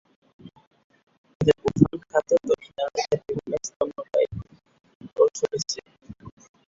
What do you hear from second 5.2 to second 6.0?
ও সরীসৃপ।